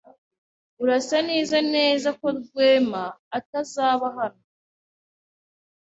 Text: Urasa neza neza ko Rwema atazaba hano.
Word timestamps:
Urasa 0.83 1.17
neza 1.29 1.57
neza 1.73 2.09
ko 2.19 2.27
Rwema 2.39 3.03
atazaba 3.37 4.07
hano. 4.17 4.43